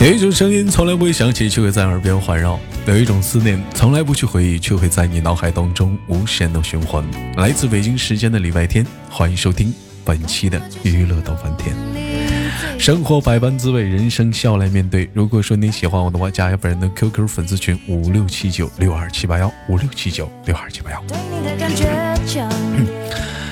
[0.00, 7.04] 有一种声音从来不会响起，却会在耳边环绕；有一种思念从来不去回忆，却会在你脑海当中无限的循环。
[7.36, 11.76] 来自北京时间的礼拜天，欢迎收听本期的娱乐到翻天。
[12.78, 15.06] 生活百般滋味，人生笑来面对。
[15.12, 21.04] 如果说你喜欢我的话，加一下本人的 QQ 粉丝群五六七九六二七八幺五六七九六二七八幺。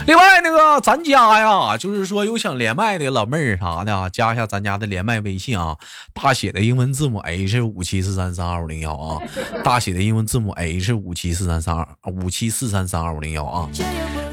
[0.08, 5.76] 另外那个咱家呀，就是说有想连麦的老妹儿啥的，啊加一下咱家的连麦微信啊，
[6.14, 9.20] 大写的英文字母 H 五七四三三二五零幺啊，
[9.62, 13.68] 大写的英文字母 H 五七四三三二五七四三三二五零幺啊。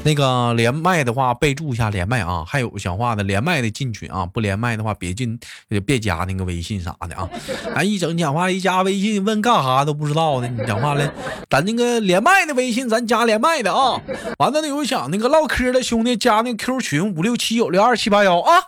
[0.06, 2.44] 那个连麦的话，备注一下连麦啊。
[2.46, 5.36] 还有想话的连麦的进群啊，不连麦的话别进，
[5.84, 7.28] 别加那个微信啥的啊。
[7.74, 11.12] 咱 一整讲话一加微信问干啥都不知道的，你讲话了，
[11.50, 14.00] 咱那个连麦的微信咱加连麦的啊。
[14.38, 18.62] 完了呢有想那个唠嗑的兄弟加那个 Q 群五六七九六二七八幺啊。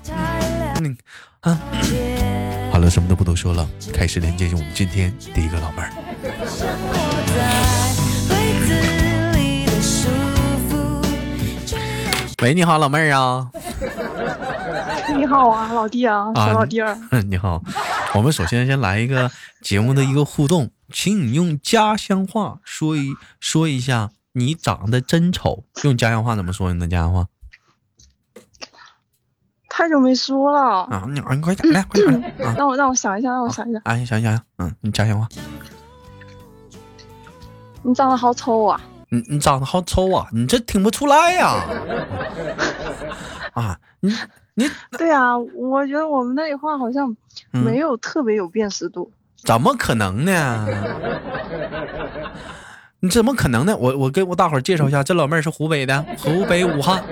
[0.81, 0.97] 嗯
[1.43, 1.61] 啊，
[2.73, 7.08] 好了，什么都不多说了，开始连接我们今天第一个老妹儿。
[12.41, 13.51] 喂，你好，老妹儿啊！
[15.17, 16.97] 你好啊，老弟啊，小老弟儿。
[17.29, 17.61] 你好，
[18.15, 19.29] 我们首先先来一个
[19.61, 25.65] 节目的一个互动，请你用家乡话说一说一下你长得真丑。
[25.83, 26.73] 用家乡话怎么说？
[26.73, 27.27] 你的家乡话？
[29.69, 31.05] 太久没说了啊！
[31.09, 32.35] 你你快点来，快点来！
[32.57, 33.81] 让我让我想一下，让我想一下。
[33.85, 35.27] 哎，想想想，嗯，你家乡话。
[37.83, 38.81] 你长得好丑啊！
[39.11, 40.27] 你你长得好丑啊！
[40.33, 41.65] 你这听不出来呀？
[43.55, 44.13] 啊，你
[44.55, 47.15] 你 对啊，我觉得我们那里话好像
[47.51, 49.11] 没有特别有辨识度。
[49.45, 50.67] 怎么可能呢？
[53.01, 53.77] 你怎么可能呢？
[53.77, 57.03] 我我给我大伙介绍一下，这老妹儿是湖北的，湖北武汉。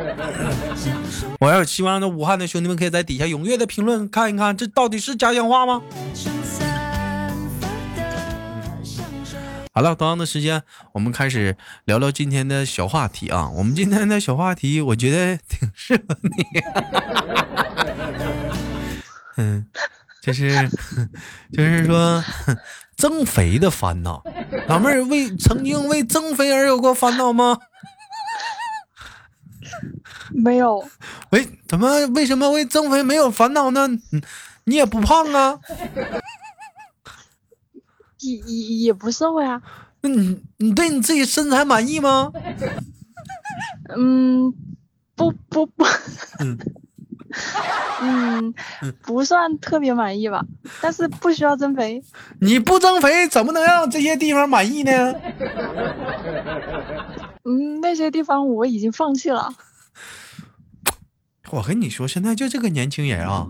[1.41, 5.81] 我要希望那武汉的兄弟们可以在底下踊跃的评论，看一看这到底是家乡话吗？
[9.77, 11.55] 好了，同样的时间，我们开始
[11.85, 13.51] 聊聊今天的小话题啊。
[13.51, 16.47] 我们今天的小话题，我觉得挺适合你。
[19.37, 19.67] 嗯，
[20.23, 20.71] 就是
[21.53, 22.25] 就是说
[22.97, 24.25] 增肥的烦恼。
[24.67, 27.59] 老妹儿为曾经为增肥而有过烦恼吗？
[30.31, 30.89] 没有。
[31.33, 33.87] 喂，怎么为什么为增肥没有烦恼呢？
[34.65, 35.61] 你也不胖啊。
[38.31, 39.61] 也也也不瘦呀，
[40.03, 42.33] 那你你对你自己身材满意吗？
[43.97, 44.53] 嗯，
[45.15, 45.85] 不不不，
[46.41, 46.59] 嗯
[48.03, 48.55] 嗯，
[49.03, 50.45] 不算特别满意吧，
[50.81, 52.03] 但是不需要增肥。
[52.41, 55.15] 你不增肥怎么能让这些地方满意呢？
[57.45, 59.49] 嗯，那些地方我已经放弃了。
[61.51, 63.47] 我跟你说，现在就这个年轻人啊，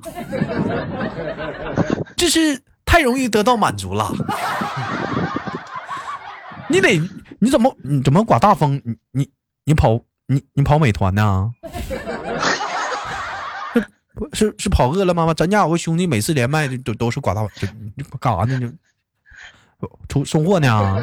[2.16, 2.60] 就是。
[2.88, 4.10] 太容易得到满足了，
[6.76, 7.00] 你得
[7.38, 8.82] 你怎么你怎么刮大风？
[8.84, 9.26] 你你
[9.64, 11.50] 你跑你你跑美团呢？
[14.34, 15.32] 是是跑饿了么吗？
[15.32, 17.66] 咱家有个兄弟，每次连麦都都是刮大就
[18.20, 18.60] 干啥呢？
[19.81, 21.03] 就出送货呢？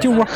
[0.00, 0.24] 进屋。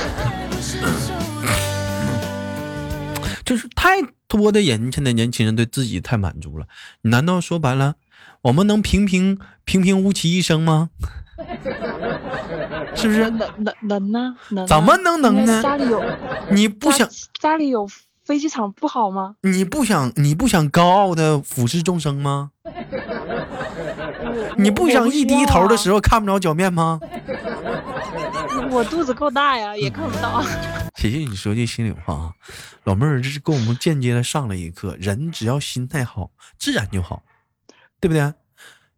[3.44, 6.66] 就是太多的人，现在年轻人对自己太满足了。
[7.02, 7.94] 难道说白了？
[8.42, 10.90] 我们能平平平平无奇一生吗？
[12.96, 13.30] 是不是？
[13.30, 14.36] 能能能呢？
[14.50, 14.66] 能？
[14.66, 15.62] 怎么能能呢？
[15.62, 16.02] 家里有？
[16.50, 17.08] 你不想
[17.38, 17.86] 家里有
[18.24, 19.36] 飞机场不好吗？
[19.42, 22.50] 你不想你不想高傲的俯视众生吗？
[24.56, 26.98] 你不想一低头的时候看不着脚面吗？
[28.70, 30.42] 我肚子够大呀，也看不到。
[30.96, 32.32] 谢谢你说句心里话啊，
[32.84, 34.96] 老妹儿，这是给我们间接的上了一课。
[34.98, 37.22] 人只要心态好，自然就好。
[38.00, 38.32] 对不对？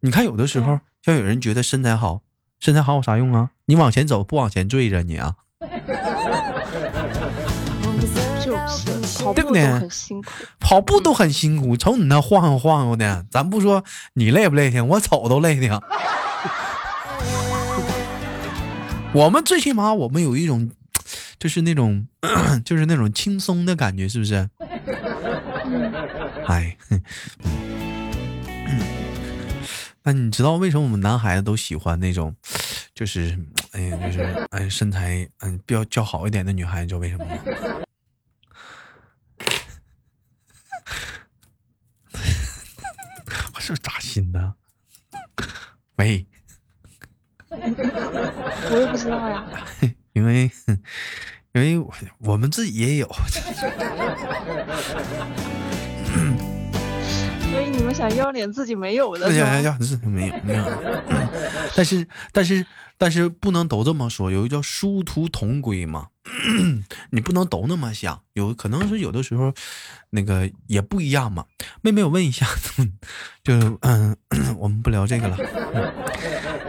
[0.01, 2.21] 你看，有的时候像有人觉得身材好，
[2.61, 3.51] 身材好有啥用啊？
[3.67, 5.35] 你往前走，不往前坠着你啊？
[8.43, 8.87] 就是
[9.35, 9.63] 对不对？
[10.59, 11.77] 跑步都很辛苦。
[11.77, 13.85] 瞅你那晃悠晃悠的，咱不说
[14.15, 15.71] 你累不累挺，我瞅都累挺。
[19.13, 20.71] 我们最起码我们有一种，
[21.39, 22.07] 就是那种，
[22.65, 24.49] 就是那种轻松的感觉，是不是？
[26.47, 26.77] 哎。
[30.09, 32.35] 那你知道为什么我们男孩子都喜欢那种，
[32.95, 33.39] 就是，
[33.73, 34.23] 哎呀，就是，
[34.53, 37.37] 哎，身材，嗯，比较较好一点的女孩子，知道为什么吗？
[43.55, 44.55] 我是不是扎心的？
[45.97, 46.27] 喂，
[47.51, 49.45] 我也不知道呀。
[50.15, 50.51] 因为，
[51.53, 53.07] 因为我我们自己也有。
[57.59, 59.33] 所以你们想要点自己没有的？
[59.33, 60.65] 要要要，自己没有没有。
[61.75, 62.65] 但是但是
[62.97, 66.07] 但是不能都这么说，有一个叫殊途同归嘛，
[67.11, 69.53] 你不能都那么想，有可能是有的时候
[70.11, 71.47] 那个也不一样嘛。
[71.83, 72.47] 妹妹，我问一下，
[73.43, 74.17] 就嗯，
[74.57, 75.37] 我们不聊这个了。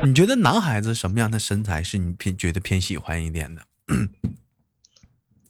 [0.03, 3.61] 你觉得男孩子什么样的身材是你偏觉得偏喜欢一点的？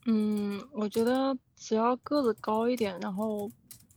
[0.05, 3.49] 嗯，我觉得只要个子高一点，然后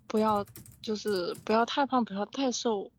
[0.06, 0.46] 不要
[0.82, 2.90] 就是不要太胖，不要太瘦。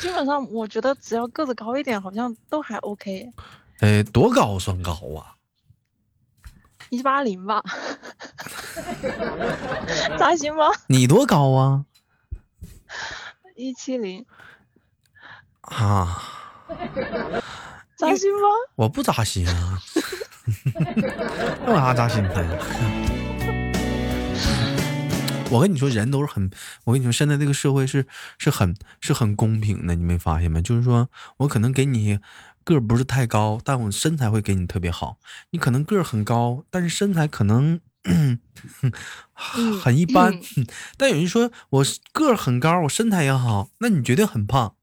[0.00, 3.30] 基本上我觉得只要个子高一点，好像都还 OK。
[3.80, 5.36] 哎，多高算高啊？
[6.90, 7.62] 一八零吧。
[10.18, 10.64] 扎心吗？
[10.88, 11.84] 你多高啊？
[13.54, 14.24] 一七零。
[15.60, 16.22] 啊。
[17.96, 18.48] 扎心吗？
[18.76, 19.78] 我不扎心啊。
[21.66, 23.05] 有啥扎心的？
[25.50, 26.50] 我跟你说，人都是很……
[26.84, 28.06] 我跟你说，现在这个社会是
[28.38, 30.60] 是很是很公平的，你没发现吗？
[30.60, 31.08] 就是说
[31.38, 32.18] 我可能给你
[32.64, 35.18] 个儿不是太高，但我身材会给你特别好。
[35.50, 37.80] 你可能个儿很高，但是身材可能
[39.32, 40.34] 很一般。
[40.98, 44.74] 但有人说我个儿很高，我身材也好，那你绝对很胖，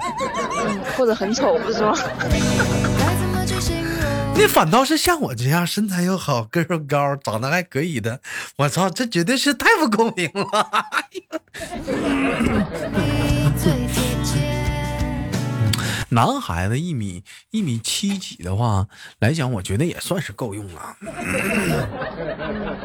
[0.96, 1.94] 或者很丑，不是吗？
[4.36, 8.20] 你反倒是像我这样身材又好、个又高、长得还可以的，
[8.58, 10.68] 我操，这绝对是太不公平了！
[16.10, 18.86] 男孩子一米一米七几的话
[19.18, 20.96] 来讲，我觉得也算是够用了。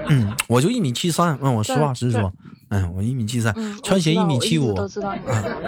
[0.08, 2.32] 嗯，我就一米七三，嗯，我实话实说，
[2.70, 3.54] 嗯，我一米七三，
[3.84, 4.74] 穿鞋一米七五，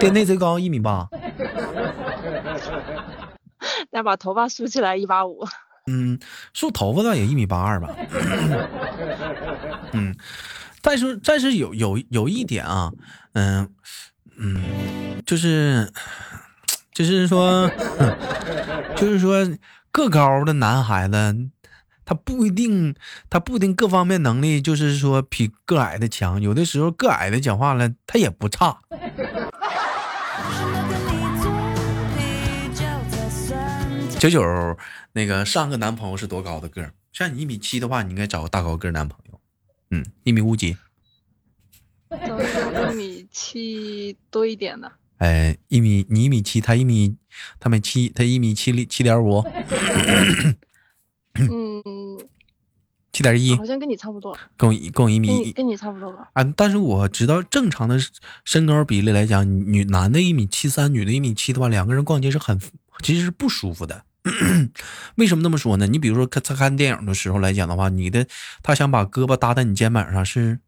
[0.00, 1.08] 垫内最高一米八，
[3.92, 5.46] 再把头发梳起来一八五。
[5.86, 6.18] 嗯，
[6.54, 7.88] 梳头发倒也一米八二吧。
[9.92, 10.14] 嗯，
[10.80, 12.92] 但是但是有有有一点啊，
[13.32, 13.68] 嗯
[14.36, 15.92] 嗯，就是
[16.92, 17.70] 就是说，
[18.96, 19.46] 就是说
[19.90, 21.36] 个高的男孩子，
[22.04, 22.94] 他不一定
[23.28, 28.78] 他不一定各方面能力就是说比个矮的强，有的时候个矮的讲话了他也不差。
[34.22, 34.78] 九九，
[35.14, 36.94] 那个上个男朋友是多高的个儿？
[37.12, 39.40] 像你一米七的话，你应该找个大高个男朋友。
[39.90, 40.76] 嗯，一米五几？
[42.08, 44.92] 找一米七多一点的。
[45.18, 47.16] 哎，一米，你一米七，他一米，
[47.58, 49.44] 他们七，他一米七零七点五。
[51.34, 52.18] 嗯，
[53.12, 54.38] 七点一，好像跟你差不多。
[54.56, 56.30] 跟我跟我一米，跟你差不多吧。
[56.34, 57.98] 啊，但是我知道正常的
[58.44, 62.60] 身高比例来讲，女男的一米七三，女的一米七的话，两个人逛街是很
[63.02, 64.04] 其实是不舒服的。
[65.16, 65.86] 为什么那么说呢？
[65.86, 68.26] 你比如说看他看电影的时候来讲的话，你的
[68.62, 70.58] 他想把胳膊搭在你肩膀上，是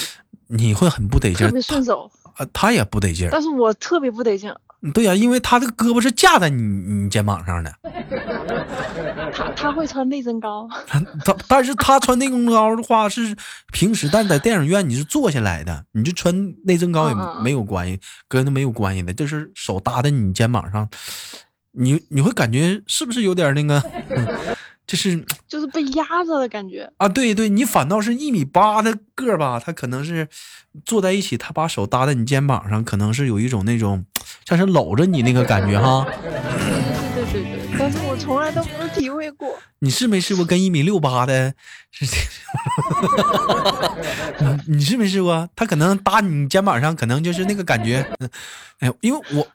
[0.48, 4.52] 你会很不得劲，特别顺手啊，他也不得劲，但是我特别不得劲。
[4.92, 7.72] 对呀，因为他这个胳膊是架在你你肩膀上的。
[9.32, 11.00] 他他会穿内增高， 他
[11.46, 13.34] 但是他穿内增高的话是
[13.72, 20.88] 平时，但在电影院你是坐下来的，你就穿内增高也没有关系，跟他没有关系的，就是手搭在你肩膀上。
[21.72, 23.82] 你你会感觉是不是有点那个，
[24.86, 27.08] 就是就是被压着的感觉啊？
[27.08, 30.28] 对对，你反倒是一米八的个儿吧，他可能是
[30.84, 34.04] 坐在一起，他把手搭在你肩膀上，可能是有一种那种
[34.44, 36.06] 像是搂着你那个感觉哈。
[37.14, 39.58] 对对对对对，但是我从来都没有体会过。
[39.78, 41.54] 你是没试过跟一米六八的？
[41.90, 42.04] 是
[44.66, 45.48] 你你是没试过？
[45.56, 48.04] 他可能搭你肩膀上，可能就是那个感觉。
[48.80, 49.46] 哎，因为我。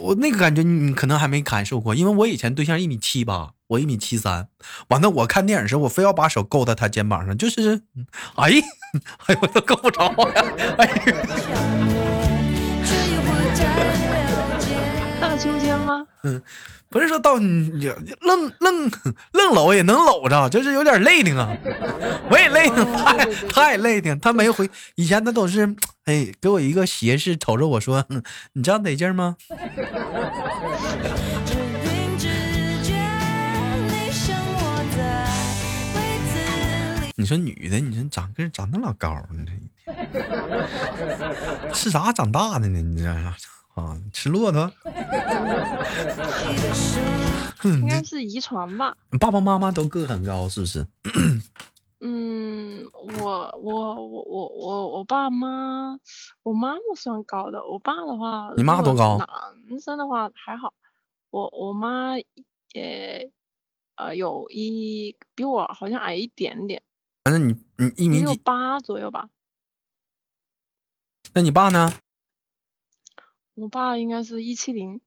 [0.00, 4.48] 我那个感觉你可能还没感受过，因为我以前对象一米七八，我一米七三，
[4.88, 7.82] 完了我看电影时我非要把手够在他肩膀上，就是，
[8.34, 8.50] 哎，
[9.26, 10.44] 哎我都够不着呀，
[10.78, 10.86] 哎，
[15.20, 16.06] 大秋千吗？
[16.22, 16.42] 嗯。
[16.96, 18.90] 不是说到你愣愣
[19.32, 21.54] 愣搂也能搂着，就是有点累挺啊，
[22.30, 23.14] 我也累挺，他
[23.50, 25.76] 他也累挺，他没回以前他都是
[26.06, 28.02] 哎给我一个斜视瞅着我说，
[28.54, 29.36] 你这样得劲吗？
[37.16, 39.44] 你说女的，你说长个长那老高呢，
[39.84, 42.80] 这吃啥长大的呢？
[42.80, 43.14] 你这。
[43.76, 44.72] 啊，吃骆驼，
[47.64, 48.96] 应该是遗传吧。
[49.20, 50.86] 爸爸妈妈都个很高，是不是？
[52.00, 55.98] 嗯，我我我我我我爸妈，
[56.42, 59.18] 我妈妈算高的，我爸的话，你妈多高？
[59.68, 60.72] 男生的话还好，
[61.30, 62.14] 我我妈
[62.72, 63.30] 也
[63.96, 66.82] 呃有一比我好像矮一点点。
[67.24, 68.36] 反正你你一米几？
[68.38, 69.28] 八左右吧。
[71.34, 71.92] 那你爸呢？
[73.56, 75.00] 我爸应该是一七零，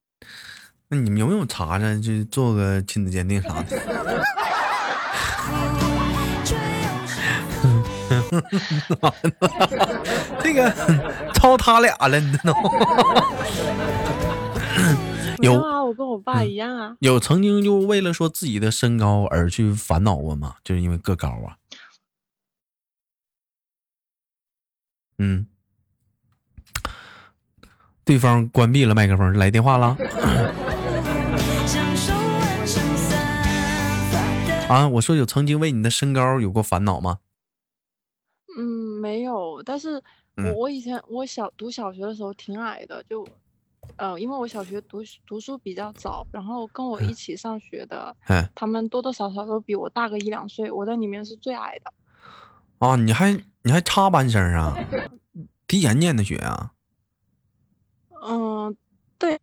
[0.88, 3.80] 那你们有没有查查，就做个亲子鉴定啥的？
[10.42, 10.68] 这个
[11.36, 12.72] 超他俩了，你知道吗？
[15.44, 16.98] 有啊，我跟我爸一样啊。
[17.02, 20.56] 有曾经就为了说自己的身高而去烦恼过吗？
[20.64, 21.58] 就是因为个高啊。
[25.20, 25.46] 嗯，
[28.10, 29.96] 对方关闭了麦克风，来电话了。
[34.68, 37.20] 啊，我说有曾经为你的身高有过烦恼吗？
[38.58, 38.66] 嗯，
[39.00, 40.02] 没有，但是
[40.38, 43.28] 嗯我我以前我小读小学的时候挺矮的，就
[43.98, 51.94] 呃，因为我小学读读书比较早，然后跟我一起上学的，哎，他们多多少少都比我大个一两岁，我在里面是最矮的。
[52.80, 54.76] 啊，你还你还插班生啊？
[55.68, 56.72] 提前念的学啊？
[58.22, 58.76] 嗯，
[59.18, 59.38] 对，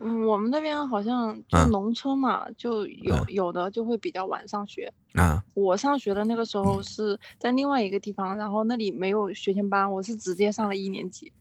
[0.00, 4.92] 嗯，我们那边好像就嗯农村嘛，就有嗯有的就会比较晚上学。
[5.14, 11.32] 啊，我上学的那个时候是在另外一个地方，然后那里没有学前班，我是直接上了一年级。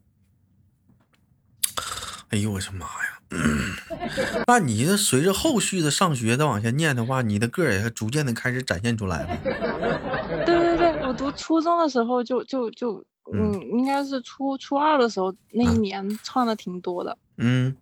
[2.29, 3.19] 哎呦我的妈呀！
[4.47, 9.37] 那你这随着后续的上学再往下念的话，你的个儿也逐渐的开始展现出来了。
[10.43, 17.17] 对对对，我读初中的时候就就就嗯嗯，应该是初初二的时候那一年唱的挺多的。
[17.37, 17.75] 嗯，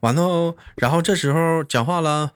[0.00, 2.30] 完了，然后这时候讲话了，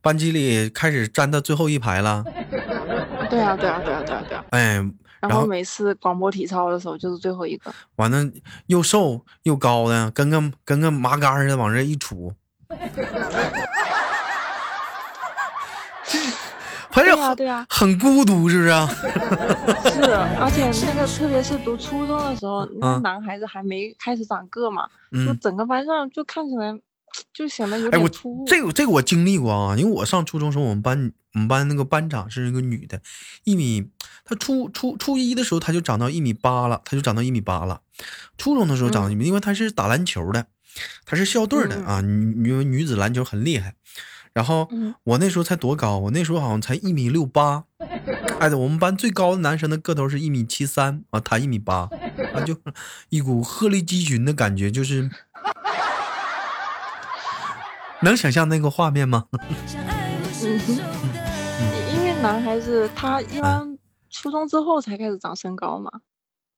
[0.00, 2.24] 班级里开始站到最后一排了。
[3.28, 4.44] 对啊对啊对啊对啊对啊。
[4.50, 4.82] 哎，
[5.20, 7.72] 然后每次广播体操的时候就是最后一个。
[7.96, 8.24] 完了
[8.66, 12.32] 又瘦又高的，跟个跟个麻杆似的往这一杵。
[16.90, 18.88] 反正对呀对呀很孤独，是不是啊？
[19.84, 20.02] 是，
[20.40, 22.64] 而且那个特别是读初中的时候，
[23.00, 26.78] 男孩子还没开始长个嘛，就嗯，整个班上就看起来
[27.32, 28.44] 就显得有点突兀。
[28.46, 33.00] 这个这个我经历过啊，因为我上初中时候，我们班我们班那个班长是一个女的，
[33.44, 33.90] 一米，
[34.24, 37.82] 她初初初一的时候她就长到一米八了，她就长到一米八了。
[38.38, 40.46] 初中的时候长到一米，因为她是打篮球的，
[41.04, 43.74] 她是校队的啊，女女女子篮球很厉害。
[44.38, 44.94] 然后嗯。
[45.02, 47.64] 我那时候才多高，我那时候好像才一米六八。
[48.38, 51.88] 哎，我们班最高的男生的个头是一米七三啊，他一米八，
[52.32, 52.56] 啊，就
[53.08, 55.10] 一股鹤立鸡群的感觉，就是
[58.02, 59.26] 能想象那个画面吗？
[59.32, 60.60] 嗯，
[61.92, 63.76] 因为男孩子他一般
[64.08, 65.90] 初中之后才开始长身高嘛，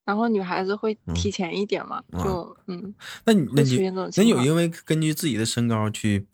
[0.05, 2.93] 然后女孩子会提前一点嘛，啊就嗯，
[3.25, 4.27] 那你那你那情况。
[4.27, 6.27] 有因为根据自己的身高去，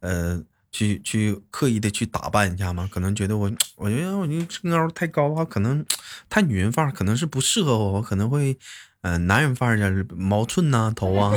[0.00, 0.42] 呃，
[0.74, 2.88] 去去刻意的去打扮一下吗？
[2.92, 5.86] 可能觉得我，我觉得我这身高太高的话，可能
[6.28, 8.58] 太女人范儿，可能是不适合我，我可能会，
[9.02, 11.32] 呃，男人范儿点毛寸呐、头啊，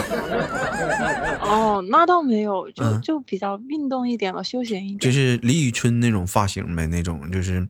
[1.40, 5.00] 哦，那倒没有，就嗯就比较运动一点了，休闲一点。
[5.00, 7.68] 就是李宇春那种发型呗，那种就是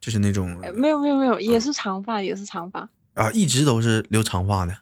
[0.00, 4.74] 就是那种呃没有没有没有，也是长发，也是长发，啊，一直都是留长发的。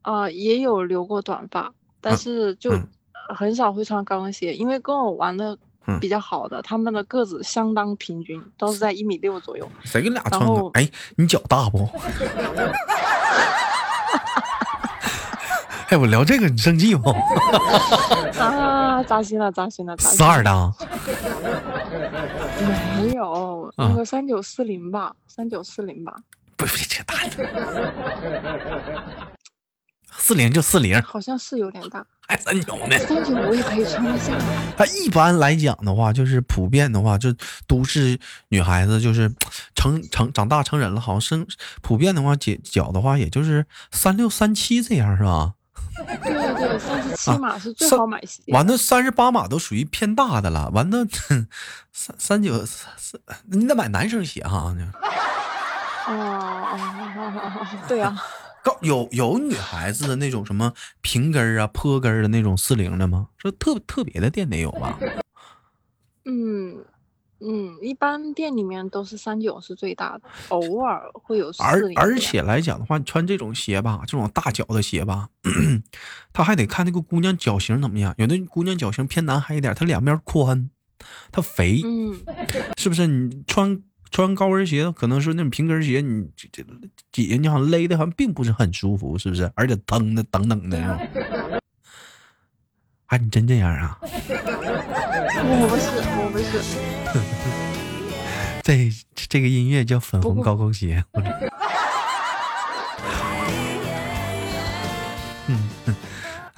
[0.00, 2.88] 啊、也有留过短发，但嗯是就嗯
[3.34, 5.56] 很少会穿高跟鞋，因为跟我玩的
[5.86, 9.68] 嗯比较好的，他们的个子相当平均，都是在一米六左右。
[9.84, 10.70] 谁跟俩穿然后？
[10.74, 11.88] 哎，你脚大不？
[15.88, 17.10] 哎，我聊这个你生气不？
[18.38, 20.72] 啊，扎心了，扎心了，扎心四二了。
[20.78, 20.86] 的，
[23.02, 26.14] 没有，啊那个三九四零吧，三九四零吧，
[26.56, 27.40] 不不扯淡了。
[30.20, 32.04] 四零就四零，好像是有点大。
[32.28, 32.96] 还三九呢。
[32.98, 34.32] 三九我也可以穿得下。
[34.76, 37.34] 它一般来讲的话，就是普遍的话，就
[37.66, 38.18] 都市
[38.50, 39.32] 女孩子就是
[39.74, 41.46] 成成长大成人了，好像生
[41.82, 45.54] 普遍的话，脚脚的话也就是三六三七这样是吧？
[46.22, 48.42] 对对，三十七码是最好买鞋。
[48.48, 50.70] 完了，三十八码都属于偏大的了。
[50.70, 51.04] 完了，
[51.92, 52.88] 三三九三，
[53.50, 54.72] 你得买男生鞋哈。
[56.06, 58.16] 哦哦哦哦哦，对啊，
[58.62, 63.28] 告有有女孩子的那种什么平跟儿啊、坡跟儿的那种四零的吗？
[63.38, 64.98] 说特特别的店得有吧？
[66.24, 66.84] 嗯
[67.42, 71.98] 嗯，一般店里面都是三九是最大的，偶尔会有四而零。
[71.98, 75.30] 而且来讲的话，你穿这种鞋吧，这种大脚的鞋吧，
[76.34, 78.14] 他还得看那个姑娘脚型怎么样。
[78.18, 80.68] 有的姑娘脚型偏男孩一点，她两边宽，
[81.32, 82.20] 她肥，嗯，
[82.76, 83.06] 是不是？
[83.06, 86.64] 你穿穿高跟鞋，可能是那种平跟鞋，你这这
[87.12, 89.50] 底下你好像勒的好像并不是很舒服，是不是？
[89.54, 90.78] 而且疼的等等的。
[93.06, 93.98] 啊，你真这样啊？
[94.02, 94.06] 我
[95.68, 96.44] 不是，我不是。
[98.62, 101.02] 这这个音乐叫粉红高跟鞋。
[101.12, 101.20] 我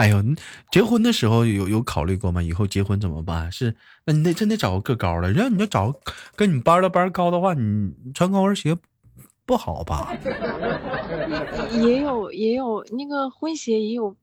[0.02, 0.34] 哎呦，你
[0.72, 2.42] 结婚的时候有有考虑过吗？
[2.42, 3.52] 以后结婚怎么办？
[3.52, 5.32] 是，那你得真得找个个高的。
[5.32, 5.94] 让你要找
[6.34, 8.76] 跟你班的班高的话，你穿高跟鞋
[9.46, 10.12] 不好吧？
[11.70, 14.16] 也有也有那个婚鞋也有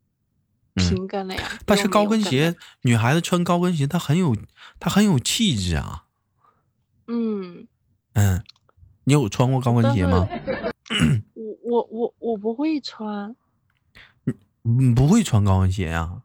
[0.75, 1.48] 平跟的呀。
[1.50, 4.36] 嗯但是高跟鞋，女孩子穿高跟鞋，她很有
[4.81, 6.03] 她很有气质啊。
[7.07, 7.65] 嗯，
[8.15, 8.43] 嗯，
[9.05, 10.27] 你有穿过高跟鞋吗？
[11.36, 13.33] 我我我我不会穿。
[14.77, 16.21] 你不会穿高跟鞋呀、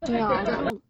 [0.00, 0.80] 对啊， 就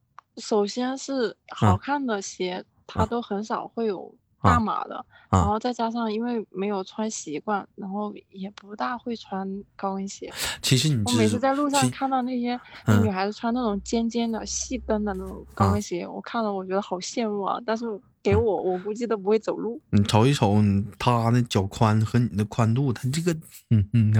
[0.41, 9.47] 首先是好看的鞋，它都很少会有啊大码的，然啊后再加上因为没有穿习惯，然后也不大会穿
[9.77, 10.33] 高跟鞋。
[10.63, 17.59] 其实你我每次在路上看到那些嗯女孩子穿那种尖尖的细跟的那种高啊跟鞋，我看了我觉得好羡慕啊！
[17.67, 17.85] 但是
[18.23, 19.81] 给我，我估计都不会走路。
[19.91, 23.33] 你瞅一瞅你他那脚宽和你的宽度，他这个，
[23.71, 24.15] 嗯嗯，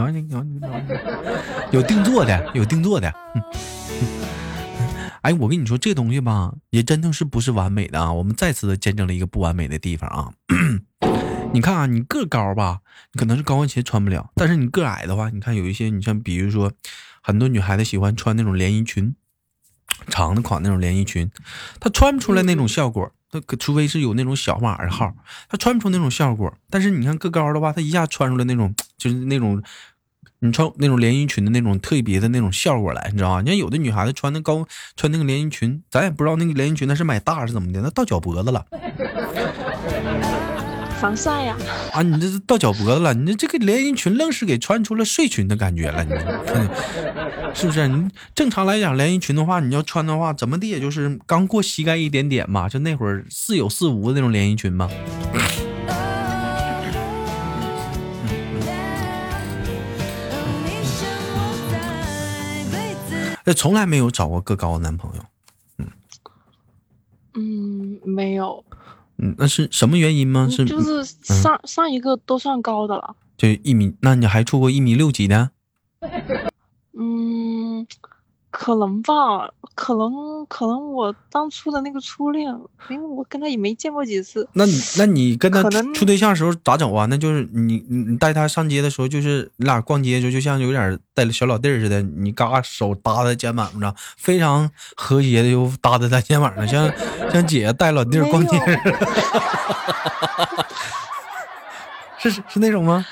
[1.71, 3.09] 有定做的，有定做的。
[3.35, 3.43] 嗯
[4.03, 4.07] 嗯
[5.23, 8.11] 哎，我跟你说，这东西吧，也真的是不是完美的啊。
[8.11, 10.33] 我们再次的见证了一个不完美的地方啊。
[11.53, 12.81] 你看啊，你个高吧，
[13.13, 16.73] 你可能是高跟鞋穿不了，但是你个矮的话，你看有一些，你像比如说，
[17.21, 19.15] 很多女孩子喜欢穿那种连衣裙，
[20.09, 21.31] 长的款那种连衣裙，
[21.79, 23.13] 她穿不出来那种效果。
[23.33, 25.15] 那可除非是有那种小码的号，
[25.49, 26.53] 他穿不出那种效果。
[26.69, 29.63] 但是你看个高的话，他一下穿出来那种就是那种，
[30.41, 33.41] 你穿那种连衣裙的那种特别的那种效果来，你知道吗？
[33.41, 38.67] 你看有的女孩子穿那高穿那个连衣裙，咱也不知道那个连衣裙那是买大是怎么的，那到脚脖子了。
[41.01, 41.57] 防晒呀、
[41.95, 46.13] 啊，你这是到脚脖子了，你这这个连衣裙愣是给穿出了睡裙的感觉了，你。
[47.57, 47.89] 是不是？
[47.89, 54.91] 你正常来讲，连衣裙的话，你要穿的话，怎么的也就是刚过膝盖一点点嘛，就那会儿似有似无的那种连衣裙嘛。
[63.45, 65.23] 那 从来没有找过个高的男朋友，
[67.35, 68.63] 嗯，没有，
[69.23, 70.49] 嗯，那是什么原因吗？
[70.51, 73.15] 是嗯就是上、上一个都算高的了。
[73.37, 75.51] 就一米，那你还处过一米六几的？
[76.99, 77.87] 嗯，
[78.51, 82.53] 可能吧，可能可能我当初的那个初恋，
[82.89, 84.49] 因为我跟他也没见过几次。
[84.55, 85.63] 那你那你跟他
[85.95, 87.07] 处对象的时候咋整啊？
[87.07, 96.93] 那就是你你你带他上街的时候，就是你俩逛街的时候，就像有点带了小老弟儿似的，你嘎手搭在肩膀上，非常和谐的又搭在他肩膀上，像
[97.33, 99.07] 像姐姐带老弟儿逛街似的，
[102.19, 103.07] 是是是那种吗？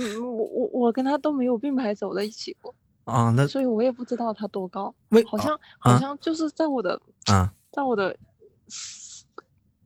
[0.00, 2.74] 嗯，我我我跟他都没有并排走在一起过，
[3.10, 8.16] 啊，那所以我也不知道他多高，为好像、啊好像就是在我的啊在我的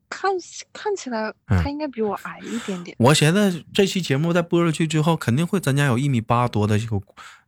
[0.09, 0.31] 看
[0.73, 2.97] 看起来嗯他应该比我矮一点点。
[3.01, 7.01] 我寻思这期节目在播出去之后，肯定会咱家有一米八多的这个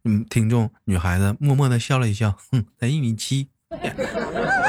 [0.05, 3.49] 嗯听众女孩子默默的笑了一笑，哼，才一米七。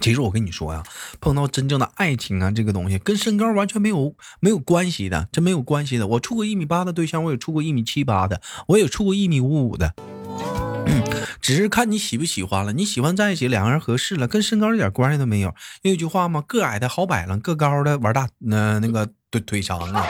[0.00, 0.82] 其实我跟你说呀，
[1.20, 6.06] 碰到真正的爱情啊，这个东西跟身高完全没有没有关系的，真没有关系的。
[6.06, 9.94] 我处过一米八的对象，我也处过一米七八的，我也处过一米五五的。
[11.40, 15.54] 只是看你喜不喜欢了，你喜欢在一起，两个人合适了，跟身高一点关系都没有。
[15.82, 20.06] 有句话嘛，个矮的好摆烂，个高的玩大，那、那个腿腿长啊。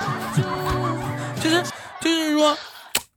[1.42, 1.62] 就是
[2.00, 2.56] 就是说，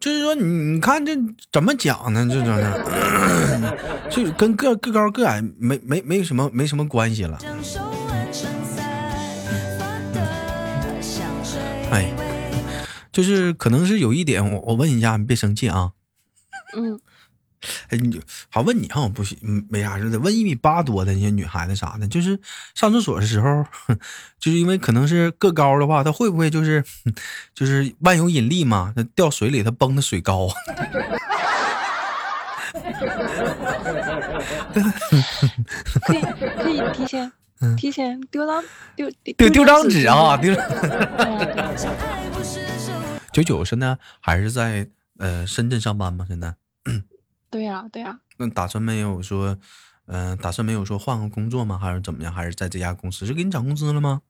[0.02, 1.16] 就是说你你看这
[1.52, 2.28] 怎么讲呢？
[2.28, 7.38] 这就是， 就跟个个高个矮没没没什么没什么关系了。
[11.92, 12.12] 哎，
[13.12, 15.92] 就是可能是有一点，我我问一下，你别生气啊。
[16.76, 17.00] 嗯，
[17.90, 18.20] 哎，你就
[18.50, 20.20] 好问你哈，我不行，嗯没啥事的。
[20.20, 22.40] 问一米八多的那些女孩子啥的，就是
[22.76, 23.66] 上厕所的时候，
[24.40, 26.84] 就是因为可能是个高的话，她会不会就是
[27.54, 28.94] 就是万有引力嘛？
[28.96, 30.48] 她掉水里，她崩的水高。
[36.04, 36.22] 可以
[36.62, 38.64] 可以提前嗯提前丢张
[38.96, 40.56] 丢丢丢张纸啊，丢
[43.34, 46.26] 九九现在还是在呃深圳上班吗？
[46.28, 46.56] 现在
[47.52, 49.56] 对呀对呀，那打算没有说，
[50.08, 51.78] 嗯、打算没有说换个工作吗？
[51.78, 52.34] 还是怎么样？
[52.34, 54.22] 还是在这家公司是给你涨工资了吗？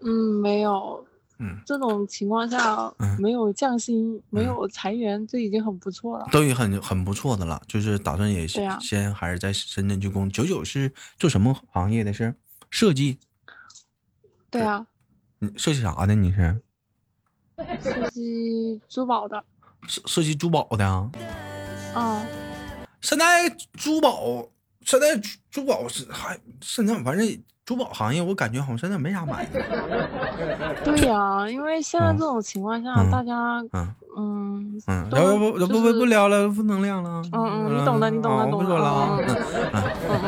[0.00, 1.04] 嗯，没有。
[1.38, 6.28] 嗯，这种情况下嗯没有降薪，没嗯有裁员，这已经很不错了。
[6.30, 10.30] 都已经很很不错的了，就是打算也先、对啊先还是在深圳去工。
[10.30, 12.12] 九九是做什么行业的？
[12.12, 12.32] 是
[12.70, 13.18] 设计？
[14.50, 14.86] 对啊，
[15.40, 16.14] 你设计啥的？
[16.14, 16.62] 你是
[17.82, 19.44] 设计珠宝的，
[19.88, 21.10] 设设计珠宝的啊？
[21.94, 22.24] 啊，
[23.00, 24.46] 现在珠宝
[24.84, 27.26] 现在珠珠宝是还现在反正
[27.64, 29.62] 珠宝行业，我感觉好像现在没啥买的。
[30.84, 33.34] 对呀、因为现在这种情况下，嗯大家
[33.72, 37.22] 嗯嗯嗯，不要不不就是不聊了，负能量了。
[37.32, 39.18] 嗯嗯你懂的你懂的啊我不懂的说了啊。
[39.18, 39.36] 嗯嗯
[40.08, 40.20] 嗯嗯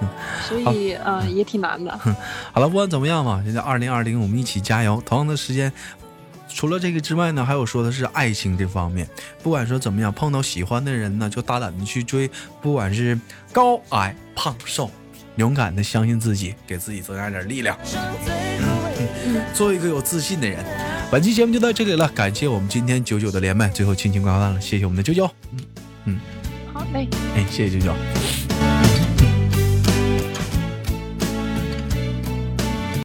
[0.00, 0.08] 嗯，
[0.42, 1.90] 所以呃也挺难的。
[2.52, 5.02] 好了，不管怎么样嘛，现在二零二零，我们一起加油。
[5.04, 5.72] 同样的时间，
[6.54, 9.08] 除了这个之外呢，还有说的是爱情这方面。
[9.42, 13.18] 不管说怎么样，碰到喜欢的人呢，就大胆的去追，不管是
[13.52, 14.90] 高矮胖瘦，
[15.36, 17.76] 勇敢的相信自己，给自己增加点力量，
[19.52, 20.64] 做一个有自信的人。
[21.10, 25.28] 本期节目就到这里了，感谢我们今天九九的连麦，最后亲情挂断了，谢谢我们的九九，
[26.04, 26.18] 嗯
[26.72, 27.08] 好嘞。
[27.34, 28.51] 哎，谢谢九九。